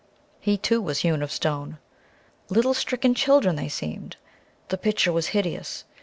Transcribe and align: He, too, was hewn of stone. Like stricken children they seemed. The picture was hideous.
He, 0.39 0.57
too, 0.57 0.81
was 0.81 1.01
hewn 1.03 1.21
of 1.21 1.31
stone. 1.31 1.77
Like 2.49 2.75
stricken 2.75 3.13
children 3.13 3.55
they 3.55 3.69
seemed. 3.69 4.17
The 4.69 4.77
picture 4.79 5.11
was 5.13 5.27
hideous. 5.27 5.83